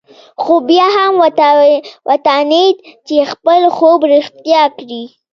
[0.41, 1.13] خو بيا هم
[2.07, 5.03] وتوانېد چې خپل خوب رښتيا کړي.